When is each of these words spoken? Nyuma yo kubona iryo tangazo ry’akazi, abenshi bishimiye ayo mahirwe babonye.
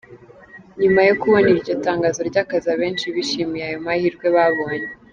Nyuma 0.81 0.99
yo 1.07 1.13
kubona 1.21 1.47
iryo 1.55 1.73
tangazo 1.85 2.19
ry’akazi, 2.29 2.67
abenshi 2.75 3.05
bishimiye 3.15 3.63
ayo 3.69 3.77
mahirwe 3.85 4.27
babonye. 4.35 4.87